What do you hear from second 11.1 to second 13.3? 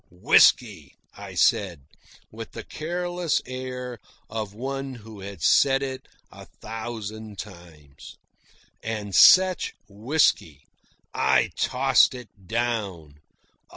I tossed it down.